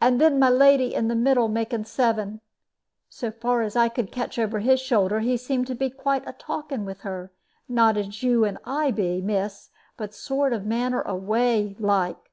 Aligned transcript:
And 0.00 0.18
then 0.18 0.38
my 0.38 0.48
lady 0.48 0.94
in 0.94 1.08
the 1.08 1.14
middle, 1.14 1.48
making 1.48 1.84
seven. 1.84 2.40
So 3.10 3.30
far 3.30 3.60
as 3.60 3.76
I 3.76 3.90
could 3.90 4.10
catch 4.10 4.38
over 4.38 4.60
his 4.60 4.80
shoulder, 4.80 5.20
he 5.20 5.36
seemed 5.36 5.66
to 5.66 5.74
be 5.74 5.90
quite 5.90 6.26
a 6.26 6.32
talking 6.32 6.86
with 6.86 7.00
her 7.02 7.30
not 7.68 7.98
as 7.98 8.22
you 8.22 8.46
and 8.46 8.56
I 8.64 8.90
be, 8.90 9.20
miss, 9.20 9.68
but 9.98 10.10
a 10.12 10.12
sort 10.14 10.54
of 10.54 10.62
a 10.62 10.66
manner 10.66 11.02
of 11.02 11.10
a 11.16 11.20
way, 11.20 11.76
like." 11.78 12.30